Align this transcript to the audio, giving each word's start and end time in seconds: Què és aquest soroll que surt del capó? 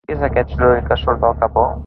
Què 0.09 0.13
és 0.13 0.23
aquest 0.27 0.53
soroll 0.55 0.81
que 0.89 0.99
surt 1.03 1.23
del 1.27 1.39
capó? 1.45 1.69